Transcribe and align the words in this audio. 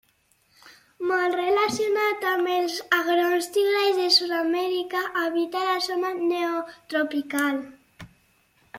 Molt 1.09 1.35
relacionat 1.39 2.25
amb 2.29 2.49
els 2.55 2.79
agrons 2.99 3.51
tigrats 3.59 4.01
de 4.01 4.09
Sud-amèrica, 4.19 5.05
habita 5.25 5.65
la 5.71 5.79
zona 5.91 6.15
neotropical. 6.27 7.67